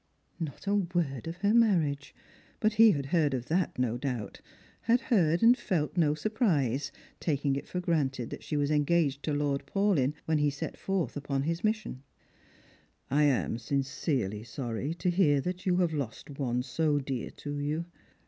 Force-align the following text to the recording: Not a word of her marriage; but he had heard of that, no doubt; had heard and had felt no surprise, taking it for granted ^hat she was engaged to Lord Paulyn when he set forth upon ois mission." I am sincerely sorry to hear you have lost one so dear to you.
Not 0.39 0.65
a 0.65 0.73
word 0.73 1.27
of 1.27 1.37
her 1.41 1.53
marriage; 1.53 2.15
but 2.59 2.73
he 2.73 2.89
had 2.93 3.05
heard 3.05 3.35
of 3.35 3.45
that, 3.49 3.77
no 3.77 3.99
doubt; 3.99 4.41
had 4.81 4.99
heard 4.99 5.43
and 5.43 5.55
had 5.55 5.63
felt 5.63 5.95
no 5.95 6.15
surprise, 6.15 6.91
taking 7.19 7.55
it 7.55 7.67
for 7.67 7.79
granted 7.79 8.31
^hat 8.31 8.41
she 8.41 8.57
was 8.57 8.71
engaged 8.71 9.21
to 9.21 9.31
Lord 9.31 9.63
Paulyn 9.67 10.15
when 10.25 10.39
he 10.39 10.49
set 10.49 10.75
forth 10.75 11.15
upon 11.15 11.43
ois 11.43 11.63
mission." 11.63 12.01
I 13.11 13.25
am 13.25 13.59
sincerely 13.59 14.41
sorry 14.43 14.95
to 14.95 15.11
hear 15.11 15.39
you 15.59 15.77
have 15.77 15.93
lost 15.93 16.31
one 16.31 16.63
so 16.63 16.97
dear 16.97 17.29
to 17.37 17.59
you. 17.59 17.85